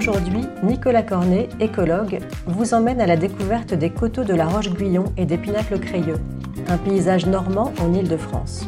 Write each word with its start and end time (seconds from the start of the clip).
Aujourd'hui, 0.00 0.46
Nicolas 0.62 1.02
Cornet, 1.02 1.50
écologue, 1.60 2.20
vous 2.46 2.72
emmène 2.72 3.02
à 3.02 3.06
la 3.06 3.18
découverte 3.18 3.74
des 3.74 3.90
coteaux 3.90 4.24
de 4.24 4.32
la 4.32 4.48
Roche-Guyon 4.48 5.12
et 5.18 5.26
des 5.26 5.36
Pinacles 5.36 5.78
Crayeux, 5.78 6.16
un 6.68 6.78
paysage 6.78 7.26
normand 7.26 7.70
en 7.78 7.92
Île-de-France. 7.92 8.66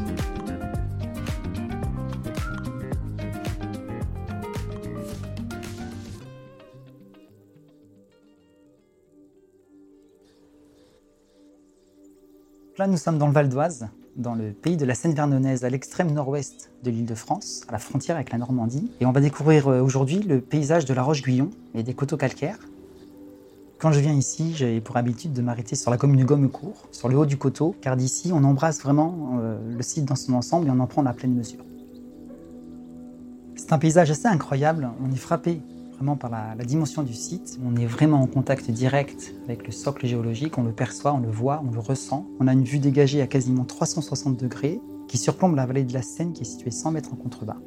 Là, 12.76 12.86
nous 12.86 12.98
sommes 12.98 13.16
dans 13.16 13.28
le 13.28 13.32
Val 13.32 13.48
d'Oise, 13.48 13.88
dans 14.16 14.34
le 14.34 14.52
pays 14.52 14.76
de 14.76 14.84
la 14.84 14.94
Seine-Vernonnaise, 14.94 15.64
à 15.64 15.70
l'extrême 15.70 16.10
nord-ouest 16.12 16.70
de 16.82 16.90
l'île 16.90 17.06
de 17.06 17.14
France, 17.14 17.62
à 17.68 17.72
la 17.72 17.78
frontière 17.78 18.16
avec 18.16 18.30
la 18.30 18.38
Normandie. 18.38 18.90
Et 19.00 19.06
on 19.06 19.12
va 19.12 19.20
découvrir 19.20 19.68
euh, 19.68 19.80
aujourd'hui 19.80 20.20
le 20.20 20.40
paysage 20.40 20.84
de 20.84 20.94
la 20.94 21.02
Roche-Guyon 21.02 21.50
et 21.74 21.82
des 21.82 21.94
coteaux 21.94 22.16
calcaires. 22.16 22.58
Quand 23.78 23.90
je 23.90 24.00
viens 24.00 24.12
ici, 24.12 24.52
j'ai 24.54 24.80
pour 24.80 24.96
habitude 24.96 25.32
de 25.32 25.42
m'arrêter 25.42 25.74
sur 25.74 25.90
la 25.90 25.96
commune 25.96 26.20
de 26.20 26.24
Gommecourt, 26.24 26.88
sur 26.92 27.08
le 27.08 27.16
haut 27.16 27.26
du 27.26 27.36
coteau, 27.36 27.74
car 27.80 27.96
d'ici, 27.96 28.30
on 28.32 28.44
embrasse 28.44 28.80
vraiment 28.80 29.38
euh, 29.40 29.58
le 29.76 29.82
site 29.82 30.04
dans 30.04 30.14
son 30.14 30.34
ensemble 30.34 30.68
et 30.68 30.70
on 30.70 30.78
en 30.78 30.86
prend 30.86 31.02
la 31.02 31.12
pleine 31.12 31.34
mesure. 31.34 31.64
C'est 33.56 33.72
un 33.72 33.78
paysage 33.78 34.10
assez 34.10 34.26
incroyable, 34.26 34.90
on 35.02 35.10
est 35.12 35.16
frappé 35.16 35.60
vraiment 35.94 36.16
par 36.16 36.30
la, 36.30 36.54
dimension 36.64 37.02
du 37.02 37.14
site. 37.14 37.58
On 37.64 37.76
est 37.76 37.86
vraiment 37.86 38.20
en 38.20 38.26
contact 38.26 38.70
direct 38.70 39.34
avec 39.44 39.66
le 39.66 39.72
socle 39.72 40.06
géologique, 40.06 40.58
on 40.58 40.62
le 40.62 40.72
perçoit, 40.72 41.12
on 41.12 41.20
le 41.20 41.30
voit, 41.30 41.62
on 41.66 41.70
le 41.70 41.80
ressent. 41.80 42.26
On 42.40 42.48
a 42.48 42.52
une 42.52 42.64
vue 42.64 42.78
dégagée 42.78 43.20
à 43.22 43.26
quasiment 43.26 43.64
360 43.64 44.38
degrés 44.38 44.80
qui 45.08 45.18
surplombe 45.18 45.56
la 45.56 45.66
vallée 45.66 45.84
de 45.84 45.92
la 45.92 46.02
Seine 46.02 46.32
qui 46.32 46.42
est 46.42 46.46
située 46.46 46.70
100 46.70 46.92
mètres 46.92 47.12
en 47.12 47.16
contrebas. 47.16 47.58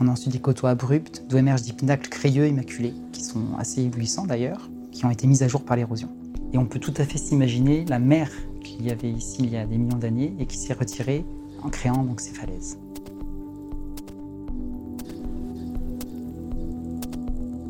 On 0.00 0.08
a 0.08 0.10
ensuite 0.10 0.32
des 0.32 0.40
coteaux 0.40 0.66
abrupts 0.66 1.24
d'où 1.28 1.36
émergent 1.36 1.62
des 1.62 1.72
pinacles 1.72 2.08
crayeux 2.08 2.48
immaculés, 2.48 2.94
qui 3.12 3.22
sont 3.22 3.54
assez 3.58 3.82
éblouissants 3.82 4.26
d'ailleurs, 4.26 4.70
qui 4.90 5.04
ont 5.04 5.10
été 5.10 5.26
mis 5.26 5.42
à 5.42 5.48
jour 5.48 5.64
par 5.64 5.76
l'érosion. 5.76 6.08
Et 6.52 6.58
on 6.58 6.66
peut 6.66 6.80
tout 6.80 6.94
à 6.96 7.04
fait 7.04 7.18
s'imaginer 7.18 7.84
la 7.84 7.98
mer 7.98 8.30
qu'il 8.62 8.84
y 8.84 8.90
avait 8.90 9.10
ici 9.10 9.38
il 9.40 9.50
y 9.50 9.56
a 9.56 9.66
des 9.66 9.76
millions 9.76 9.98
d'années 9.98 10.34
et 10.38 10.46
qui 10.46 10.56
s'est 10.56 10.72
retirée 10.72 11.24
en 11.62 11.68
créant 11.68 12.02
donc 12.02 12.20
ces 12.20 12.32
falaises. 12.32 12.78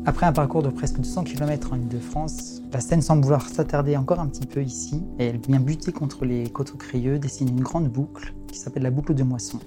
Après 0.07 0.27
un 0.27 0.33
parcours 0.33 0.61
de 0.61 0.69
presque 0.69 0.97
200 0.97 1.23
km 1.23 1.73
en 1.73 1.77
Ile-de-France, 1.77 2.61
la 2.71 2.79
Seine 2.79 3.01
semble 3.01 3.23
vouloir 3.23 3.49
s'attarder 3.49 3.97
encore 3.97 4.19
un 4.19 4.27
petit 4.27 4.45
peu 4.45 4.61
ici 4.61 5.01
et 5.17 5.25
elle 5.25 5.39
vient 5.39 5.59
buter 5.59 5.91
contre 5.91 6.25
les 6.25 6.47
coteaux 6.47 6.77
crayeux, 6.77 7.17
dessine 7.17 7.49
une 7.49 7.61
grande 7.61 7.89
boucle 7.89 8.35
qui 8.47 8.59
s'appelle 8.59 8.83
la 8.83 8.91
boucle 8.91 9.15
de 9.15 9.23
Moisson, 9.23 9.59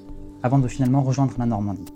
avant 0.45 0.61
de 0.61 0.69
finalement 0.69 1.03
rejoindre 1.03 1.35
la 1.39 1.47
Normandie. 1.47 1.93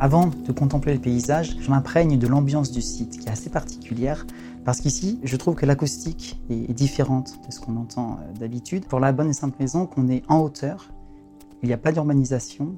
Avant 0.00 0.28
de 0.46 0.52
contempler 0.52 0.94
le 0.94 1.00
paysage, 1.00 1.58
je 1.60 1.68
m'imprègne 1.68 2.18
de 2.18 2.26
l'ambiance 2.26 2.70
du 2.70 2.80
site 2.80 3.18
qui 3.18 3.28
est 3.28 3.30
assez 3.30 3.50
particulière 3.50 4.26
parce 4.64 4.80
qu'ici, 4.80 5.20
je 5.22 5.36
trouve 5.36 5.54
que 5.54 5.66
l'acoustique 5.66 6.40
est 6.48 6.72
différente 6.72 7.38
de 7.46 7.52
ce 7.52 7.60
qu'on 7.60 7.76
entend 7.76 8.18
euh, 8.20 8.38
d'habitude 8.38 8.86
pour 8.86 9.00
la 9.00 9.12
bonne 9.12 9.30
et 9.30 9.34
simple 9.34 9.56
raison 9.58 9.86
qu'on 9.86 10.08
est 10.08 10.22
en 10.28 10.40
hauteur, 10.40 10.90
il 11.62 11.68
n'y 11.68 11.72
a 11.72 11.78
pas 11.78 11.90
d'urbanisation, 11.90 12.74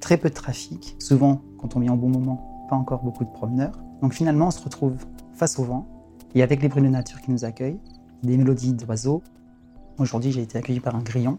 très 0.00 0.16
peu 0.16 0.28
de 0.28 0.34
trafic, 0.34 0.96
souvent 0.98 1.42
quand 1.58 1.76
on 1.76 1.80
vient 1.80 1.92
au 1.92 1.96
bon 1.96 2.08
moment, 2.08 2.66
pas 2.68 2.76
encore 2.76 3.02
beaucoup 3.02 3.24
de 3.24 3.30
promeneurs. 3.30 3.78
Donc 4.02 4.12
finalement, 4.12 4.48
on 4.48 4.50
se 4.50 4.62
retrouve 4.62 4.96
face 5.34 5.58
au 5.58 5.64
vent 5.64 5.86
et 6.34 6.42
avec 6.42 6.62
les 6.62 6.68
bruits 6.68 6.82
de 6.82 6.88
nature 6.88 7.20
qui 7.20 7.30
nous 7.30 7.44
accueillent, 7.44 7.78
des 8.22 8.36
mélodies 8.36 8.72
d'oiseaux. 8.72 9.22
Aujourd'hui, 9.98 10.32
j'ai 10.32 10.42
été 10.42 10.58
accueilli 10.58 10.80
par 10.80 10.94
un 10.96 11.02
grillon. 11.02 11.38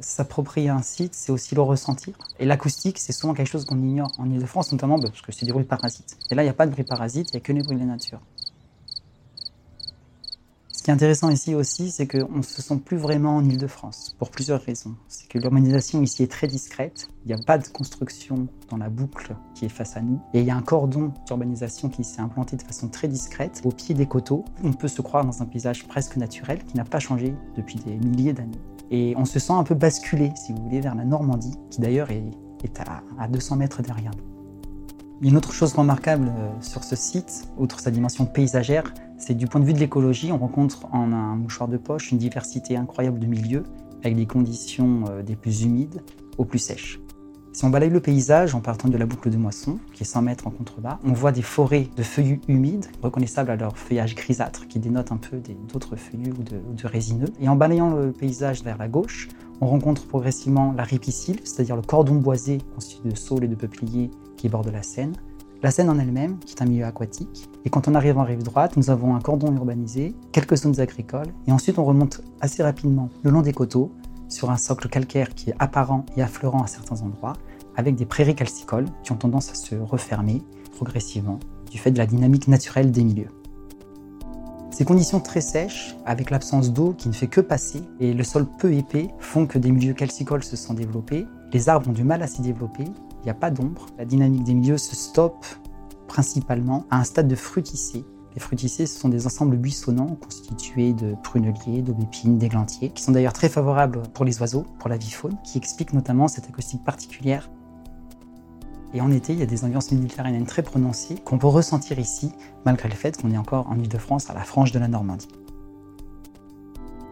S'approprier 0.00 0.70
un 0.70 0.82
site, 0.82 1.14
c'est 1.14 1.30
aussi 1.30 1.54
le 1.54 1.60
ressentir. 1.60 2.14
Et 2.38 2.46
l'acoustique, 2.46 2.98
c'est 2.98 3.12
souvent 3.12 3.34
quelque 3.34 3.48
chose 3.48 3.64
qu'on 3.66 3.78
ignore 3.78 4.10
en 4.18 4.30
Ile-de-France, 4.30 4.72
notamment 4.72 4.98
parce 4.98 5.20
que 5.20 5.30
c'est 5.30 5.46
des 5.46 5.52
bruits 5.52 5.64
parasites. 5.64 6.16
Et 6.30 6.34
là, 6.34 6.42
il 6.42 6.46
n'y 6.46 6.50
a 6.50 6.54
pas 6.54 6.66
de 6.66 6.72
bruits 6.72 6.84
parasites, 6.84 7.28
il 7.30 7.36
n'y 7.36 7.38
a 7.38 7.40
que 7.40 7.52
les 7.52 7.62
bruits 7.62 7.76
de 7.76 7.80
la 7.80 7.86
nature. 7.86 8.20
Ce 10.80 10.82
qui 10.82 10.90
est 10.90 10.94
intéressant 10.94 11.28
ici 11.28 11.54
aussi, 11.54 11.90
c'est 11.90 12.06
qu'on 12.06 12.38
ne 12.38 12.42
se 12.42 12.62
sent 12.62 12.78
plus 12.82 12.96
vraiment 12.96 13.36
en 13.36 13.44
Ile-de-France, 13.44 14.16
pour 14.18 14.30
plusieurs 14.30 14.62
raisons. 14.62 14.94
C'est 15.08 15.28
que 15.28 15.36
l'urbanisation 15.36 16.00
ici 16.00 16.22
est 16.22 16.32
très 16.32 16.46
discrète, 16.46 17.10
il 17.22 17.28
n'y 17.28 17.34
a 17.34 17.44
pas 17.44 17.58
de 17.58 17.68
construction 17.68 18.48
dans 18.70 18.78
la 18.78 18.88
boucle 18.88 19.36
qui 19.54 19.66
est 19.66 19.68
face 19.68 19.98
à 19.98 20.00
nous, 20.00 20.22
et 20.32 20.40
il 20.40 20.46
y 20.46 20.50
a 20.50 20.56
un 20.56 20.62
cordon 20.62 21.12
d'urbanisation 21.26 21.90
qui 21.90 22.02
s'est 22.02 22.22
implanté 22.22 22.56
de 22.56 22.62
façon 22.62 22.88
très 22.88 23.08
discrète 23.08 23.60
au 23.66 23.72
pied 23.72 23.94
des 23.94 24.06
coteaux. 24.06 24.46
On 24.64 24.72
peut 24.72 24.88
se 24.88 25.02
croire 25.02 25.26
dans 25.26 25.42
un 25.42 25.44
paysage 25.44 25.86
presque 25.86 26.16
naturel 26.16 26.64
qui 26.64 26.78
n'a 26.78 26.84
pas 26.84 26.98
changé 26.98 27.34
depuis 27.58 27.76
des 27.76 27.96
milliers 27.96 28.32
d'années. 28.32 28.62
Et 28.90 29.12
on 29.18 29.26
se 29.26 29.38
sent 29.38 29.52
un 29.52 29.64
peu 29.64 29.74
basculé, 29.74 30.32
si 30.34 30.54
vous 30.54 30.62
voulez, 30.62 30.80
vers 30.80 30.94
la 30.94 31.04
Normandie, 31.04 31.58
qui 31.70 31.82
d'ailleurs 31.82 32.10
est, 32.10 32.24
à, 32.78 33.02
à 33.18 33.28
200 33.28 33.56
mètres 33.56 33.82
derrière 33.82 34.12
nous. 34.12 34.30
Une 35.28 35.36
autre 35.36 35.52
chose 35.52 35.74
remarquable 35.74 36.32
euh, 36.34 36.50
sur 36.62 36.84
ce 36.84 36.96
site, 36.96 37.46
outre 37.58 37.80
sa 37.80 37.90
dimension 37.90 38.24
paysagère, 38.24 38.94
c'est 39.20 39.34
du 39.34 39.46
point 39.46 39.60
de 39.60 39.66
vue 39.66 39.74
de 39.74 39.78
l'écologie, 39.78 40.32
on 40.32 40.38
rencontre 40.38 40.86
en 40.92 41.12
un 41.12 41.36
mouchoir 41.36 41.68
de 41.68 41.76
poche 41.76 42.10
une 42.10 42.18
diversité 42.18 42.76
incroyable 42.76 43.18
de 43.18 43.26
milieux, 43.26 43.64
avec 44.02 44.16
des 44.16 44.26
conditions 44.26 45.04
euh, 45.10 45.22
des 45.22 45.36
plus 45.36 45.62
humides 45.62 46.00
aux 46.38 46.46
plus 46.46 46.58
sèches. 46.58 46.98
Si 47.52 47.64
on 47.64 47.68
balaye 47.70 47.90
le 47.90 48.00
paysage 48.00 48.54
en 48.54 48.60
partant 48.60 48.88
de 48.88 48.96
la 48.96 49.04
boucle 49.04 49.28
de 49.28 49.36
moisson, 49.36 49.78
qui 49.92 50.04
est 50.04 50.06
100 50.06 50.22
mètres 50.22 50.46
en 50.46 50.50
contrebas, 50.50 50.98
on 51.04 51.12
voit 51.12 51.32
des 51.32 51.42
forêts 51.42 51.88
de 51.96 52.02
feuillus 52.02 52.40
humides, 52.48 52.86
reconnaissables 53.02 53.50
à 53.50 53.56
leur 53.56 53.76
feuillage 53.76 54.14
grisâtre, 54.14 54.66
qui 54.68 54.78
dénote 54.78 55.12
un 55.12 55.18
peu 55.18 55.42
d'autres 55.70 55.96
feuillus 55.96 56.32
ou 56.32 56.42
de, 56.42 56.60
de, 56.74 56.86
résineux. 56.86 57.28
Et 57.40 57.48
en 57.48 57.56
balayant 57.56 57.94
le 57.94 58.12
paysage 58.12 58.62
vers 58.62 58.78
la 58.78 58.88
gauche, 58.88 59.28
on 59.60 59.66
rencontre 59.66 60.06
progressivement 60.06 60.72
la 60.72 60.84
ripicile, 60.84 61.40
c'est-à-dire 61.44 61.76
le 61.76 61.82
cordon 61.82 62.14
boisé 62.14 62.58
constitué 62.74 63.10
de 63.10 63.16
saules 63.16 63.44
et 63.44 63.48
de 63.48 63.56
peupliers 63.56 64.10
qui 64.36 64.48
borde 64.48 64.68
la 64.68 64.82
Seine, 64.82 65.12
la 65.62 65.70
Seine 65.70 65.90
en 65.90 65.98
elle-même, 65.98 66.38
qui 66.38 66.54
est 66.54 66.62
un 66.62 66.66
milieu 66.66 66.84
aquatique. 66.84 67.48
Et 67.64 67.70
quand 67.70 67.88
on 67.88 67.94
arrive 67.94 68.18
en 68.18 68.24
rive 68.24 68.42
droite, 68.42 68.76
nous 68.76 68.90
avons 68.90 69.14
un 69.14 69.20
cordon 69.20 69.54
urbanisé, 69.54 70.14
quelques 70.32 70.56
zones 70.56 70.80
agricoles, 70.80 71.32
et 71.46 71.52
ensuite 71.52 71.78
on 71.78 71.84
remonte 71.84 72.22
assez 72.40 72.62
rapidement 72.62 73.10
le 73.22 73.30
long 73.30 73.42
des 73.42 73.52
coteaux, 73.52 73.92
sur 74.28 74.50
un 74.50 74.56
socle 74.56 74.88
calcaire 74.88 75.34
qui 75.34 75.50
est 75.50 75.54
apparent 75.58 76.06
et 76.16 76.22
affleurant 76.22 76.62
à 76.62 76.66
certains 76.66 77.02
endroits, 77.02 77.34
avec 77.76 77.96
des 77.96 78.06
prairies 78.06 78.34
calcicoles 78.36 78.86
qui 79.02 79.12
ont 79.12 79.16
tendance 79.16 79.50
à 79.50 79.54
se 79.54 79.74
refermer 79.74 80.42
progressivement 80.76 81.40
du 81.70 81.78
fait 81.78 81.90
de 81.90 81.98
la 81.98 82.06
dynamique 82.06 82.48
naturelle 82.48 82.90
des 82.90 83.04
milieux. 83.04 83.28
Ces 84.70 84.84
conditions 84.84 85.20
très 85.20 85.40
sèches, 85.40 85.94
avec 86.06 86.30
l'absence 86.30 86.72
d'eau 86.72 86.94
qui 86.96 87.08
ne 87.08 87.12
fait 87.12 87.26
que 87.26 87.40
passer 87.40 87.82
et 87.98 88.14
le 88.14 88.24
sol 88.24 88.46
peu 88.58 88.72
épais, 88.72 89.08
font 89.18 89.46
que 89.46 89.58
des 89.58 89.72
milieux 89.72 89.94
calcicoles 89.94 90.44
se 90.44 90.56
sont 90.56 90.74
développés. 90.74 91.26
Les 91.52 91.68
arbres 91.68 91.90
ont 91.90 91.92
du 91.92 92.04
mal 92.04 92.22
à 92.22 92.26
s'y 92.26 92.40
développer 92.40 92.84
il 93.20 93.24
n'y 93.24 93.30
a 93.30 93.34
pas 93.34 93.50
d'ombre. 93.50 93.86
La 93.98 94.04
dynamique 94.04 94.44
des 94.44 94.54
milieux 94.54 94.78
se 94.78 94.96
stoppe 94.96 95.44
principalement 96.08 96.86
à 96.90 96.98
un 96.98 97.04
stade 97.04 97.28
de 97.28 97.36
fruticée. 97.36 98.04
Les 98.34 98.40
fruticées, 98.40 98.86
ce 98.86 98.98
sont 98.98 99.08
des 99.08 99.26
ensembles 99.26 99.56
buissonnants 99.56 100.16
constitués 100.16 100.92
de 100.92 101.14
pruneliers, 101.22 101.82
d'aubépines, 101.82 102.38
d'églantiers, 102.38 102.90
qui 102.90 103.02
sont 103.02 103.12
d'ailleurs 103.12 103.32
très 103.32 103.48
favorables 103.48 104.02
pour 104.14 104.24
les 104.24 104.40
oiseaux, 104.40 104.64
pour 104.78 104.88
la 104.88 104.96
vie 104.96 105.10
faune, 105.10 105.36
qui 105.44 105.58
expliquent 105.58 105.92
notamment 105.92 106.28
cette 106.28 106.48
acoustique 106.48 106.84
particulière. 106.84 107.50
Et 108.94 109.00
en 109.00 109.10
été, 109.10 109.32
il 109.32 109.38
y 109.38 109.42
a 109.42 109.46
des 109.46 109.64
ambiances 109.64 109.92
méditerranéennes 109.92 110.46
très 110.46 110.62
prononcées 110.62 111.16
qu'on 111.16 111.38
peut 111.38 111.46
ressentir 111.46 111.98
ici, 111.98 112.32
malgré 112.64 112.88
le 112.88 112.94
fait 112.94 113.20
qu'on 113.20 113.30
est 113.30 113.38
encore 113.38 113.68
en 113.68 113.78
Ile-de-France, 113.78 114.30
à 114.30 114.34
la 114.34 114.42
frange 114.42 114.72
de 114.72 114.78
la 114.78 114.88
Normandie. 114.88 115.28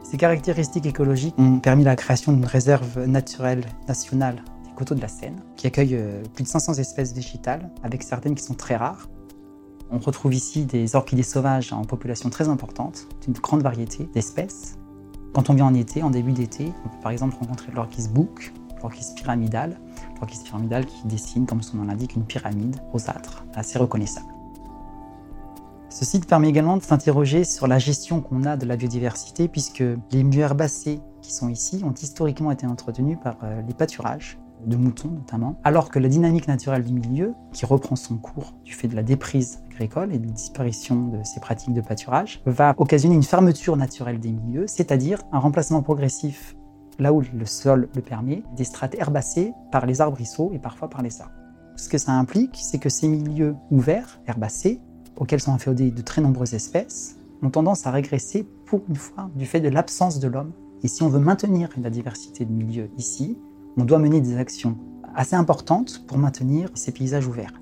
Ces 0.02 0.16
caractéristiques 0.16 0.86
écologiques 0.86 1.34
ont 1.38 1.58
permis 1.58 1.84
la 1.84 1.94
création 1.94 2.32
d'une 2.32 2.46
réserve 2.46 3.04
naturelle 3.04 3.64
nationale 3.86 4.42
coteaux 4.78 4.94
de 4.94 5.00
la 5.00 5.08
Seine, 5.08 5.40
qui 5.56 5.66
accueille 5.66 5.96
euh, 5.96 6.22
plus 6.34 6.44
de 6.44 6.48
500 6.48 6.74
espèces 6.74 7.12
végétales, 7.12 7.68
avec 7.82 8.04
certaines 8.04 8.36
qui 8.36 8.44
sont 8.44 8.54
très 8.54 8.76
rares. 8.76 9.08
On 9.90 9.98
retrouve 9.98 10.32
ici 10.32 10.66
des 10.66 10.94
orchidées 10.94 11.24
sauvages 11.24 11.72
en 11.72 11.82
population 11.82 12.30
très 12.30 12.48
importante, 12.48 13.08
d'une 13.22 13.34
grande 13.34 13.62
variété 13.62 14.08
d'espèces. 14.14 14.78
Quand 15.34 15.50
on 15.50 15.54
vient 15.54 15.66
en 15.66 15.74
été, 15.74 16.02
en 16.02 16.10
début 16.10 16.32
d'été, 16.32 16.72
on 16.84 16.88
peut 16.90 17.00
par 17.02 17.10
exemple 17.10 17.36
rencontrer 17.40 17.72
l'orchis 17.72 18.08
bouc, 18.08 18.52
l'orchis 18.80 19.14
pyramidale, 19.16 19.80
l'orchis 20.20 20.44
pyramidale 20.44 20.86
qui 20.86 21.06
dessine, 21.06 21.44
comme 21.44 21.62
son 21.62 21.78
nom 21.78 21.84
l'indique, 21.84 22.14
une 22.14 22.24
pyramide 22.24 22.76
rosâtre, 22.92 23.44
assez 23.54 23.78
reconnaissable. 23.78 24.28
Ce 25.90 26.04
site 26.04 26.26
permet 26.26 26.50
également 26.50 26.76
de 26.76 26.82
s'interroger 26.82 27.42
sur 27.42 27.66
la 27.66 27.80
gestion 27.80 28.20
qu'on 28.20 28.44
a 28.44 28.56
de 28.56 28.66
la 28.66 28.76
biodiversité, 28.76 29.48
puisque 29.48 29.82
les 30.12 30.22
milieux 30.22 30.42
herbacés 30.42 31.00
qui 31.20 31.32
sont 31.32 31.48
ici 31.48 31.82
ont 31.84 31.94
historiquement 31.94 32.52
été 32.52 32.66
entretenus 32.66 33.18
par 33.20 33.36
euh, 33.42 33.60
les 33.62 33.74
pâturages, 33.74 34.38
de 34.66 34.76
moutons 34.76 35.10
notamment, 35.10 35.58
alors 35.64 35.90
que 35.90 35.98
la 35.98 36.08
dynamique 36.08 36.48
naturelle 36.48 36.84
du 36.84 36.92
milieu, 36.92 37.34
qui 37.52 37.66
reprend 37.66 37.96
son 37.96 38.16
cours 38.16 38.54
du 38.64 38.72
fait 38.72 38.88
de 38.88 38.96
la 38.96 39.02
déprise 39.02 39.60
agricole 39.70 40.12
et 40.12 40.18
de 40.18 40.26
la 40.26 40.32
disparition 40.32 41.08
de 41.08 41.18
ces 41.24 41.40
pratiques 41.40 41.74
de 41.74 41.80
pâturage, 41.80 42.42
va 42.46 42.74
occasionner 42.76 43.14
une 43.14 43.22
fermeture 43.22 43.76
naturelle 43.76 44.20
des 44.20 44.32
milieux, 44.32 44.66
c'est-à-dire 44.66 45.20
un 45.32 45.38
remplacement 45.38 45.82
progressif, 45.82 46.56
là 46.98 47.12
où 47.12 47.22
le 47.32 47.46
sol 47.46 47.88
le 47.94 48.02
permet, 48.02 48.42
des 48.56 48.64
strates 48.64 48.94
herbacées 48.96 49.52
par 49.70 49.86
les 49.86 50.00
arbrisseaux 50.00 50.50
et 50.52 50.58
parfois 50.58 50.90
par 50.90 51.02
les 51.02 51.20
arbres. 51.20 51.34
Ce 51.76 51.88
que 51.88 51.98
ça 51.98 52.12
implique, 52.12 52.58
c'est 52.60 52.78
que 52.78 52.88
ces 52.88 53.06
milieux 53.06 53.54
ouverts, 53.70 54.20
herbacés, 54.26 54.80
auxquels 55.16 55.40
sont 55.40 55.52
inféodées 55.52 55.90
de 55.90 56.02
très 56.02 56.20
nombreuses 56.20 56.54
espèces, 56.54 57.16
ont 57.42 57.50
tendance 57.50 57.86
à 57.86 57.92
régresser 57.92 58.48
pour 58.66 58.82
une 58.88 58.96
fois 58.96 59.30
du 59.36 59.46
fait 59.46 59.60
de 59.60 59.68
l'absence 59.68 60.18
de 60.18 60.26
l'homme. 60.26 60.52
Et 60.82 60.88
si 60.88 61.02
on 61.02 61.08
veut 61.08 61.20
maintenir 61.20 61.68
la 61.80 61.90
diversité 61.90 62.44
de 62.44 62.52
milieux 62.52 62.90
ici, 62.96 63.38
on 63.78 63.84
doit 63.84 64.00
mener 64.00 64.20
des 64.20 64.36
actions 64.36 64.76
assez 65.14 65.36
importantes 65.36 66.04
pour 66.06 66.18
maintenir 66.18 66.68
ces 66.74 66.90
paysages 66.90 67.28
ouverts. 67.28 67.52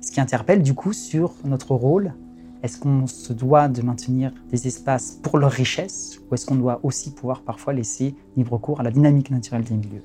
Ce 0.00 0.10
qui 0.10 0.20
interpelle 0.20 0.62
du 0.62 0.72
coup 0.74 0.94
sur 0.94 1.34
notre 1.44 1.74
rôle. 1.74 2.14
Est-ce 2.62 2.78
qu'on 2.78 3.06
se 3.06 3.34
doit 3.34 3.68
de 3.68 3.82
maintenir 3.82 4.32
des 4.50 4.66
espaces 4.66 5.18
pour 5.22 5.36
leur 5.36 5.52
richesse 5.52 6.18
ou 6.30 6.34
est-ce 6.34 6.46
qu'on 6.46 6.54
doit 6.54 6.80
aussi 6.82 7.10
pouvoir 7.10 7.42
parfois 7.42 7.74
laisser 7.74 8.14
libre 8.36 8.56
cours 8.56 8.80
à 8.80 8.82
la 8.82 8.90
dynamique 8.90 9.30
naturelle 9.30 9.64
des 9.64 9.74
milieux? 9.74 10.02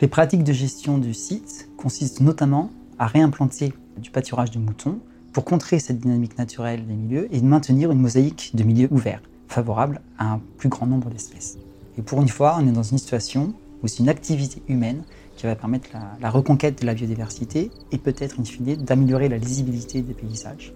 Les 0.00 0.08
pratiques 0.08 0.42
de 0.42 0.52
gestion 0.52 0.98
du 0.98 1.14
site 1.14 1.68
consistent 1.76 2.20
notamment 2.20 2.68
à 2.98 3.06
réimplanter 3.06 3.72
du 3.98 4.10
pâturage 4.10 4.50
de 4.50 4.58
moutons 4.58 4.98
pour 5.32 5.44
contrer 5.44 5.78
cette 5.78 6.00
dynamique 6.00 6.36
naturelle 6.36 6.84
des 6.84 6.94
milieux 6.94 7.28
et 7.30 7.40
de 7.40 7.46
maintenir 7.46 7.92
une 7.92 8.00
mosaïque 8.00 8.50
de 8.54 8.64
milieux 8.64 8.88
ouverts, 8.90 9.22
favorable 9.46 10.00
à 10.18 10.32
un 10.32 10.40
plus 10.58 10.68
grand 10.68 10.86
nombre 10.86 11.08
d'espèces. 11.08 11.56
Et 11.96 12.02
pour 12.02 12.20
une 12.20 12.28
fois, 12.28 12.56
on 12.58 12.66
est 12.66 12.72
dans 12.72 12.82
une 12.82 12.98
situation 12.98 13.54
c'est 13.88 14.00
une 14.00 14.08
activité 14.08 14.62
humaine 14.68 15.02
qui 15.36 15.46
va 15.46 15.56
permettre 15.56 15.88
la, 15.92 16.16
la 16.20 16.30
reconquête 16.30 16.80
de 16.80 16.86
la 16.86 16.94
biodiversité 16.94 17.70
et 17.90 17.98
peut-être, 17.98 18.38
in 18.40 18.44
fine, 18.44 18.76
d'améliorer 18.76 19.28
la 19.28 19.38
lisibilité 19.38 20.02
des 20.02 20.14
paysages. 20.14 20.72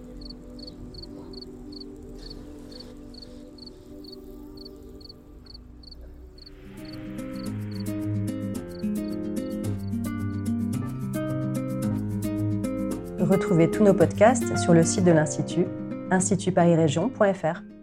Retrouvez 13.19 13.69
tous 13.69 13.83
nos 13.83 13.93
podcasts 13.93 14.57
sur 14.57 14.73
le 14.73 14.83
site 14.83 15.03
de 15.03 15.11
l'Institut, 15.11 15.65
institutparisrégion.fr. 16.11 17.76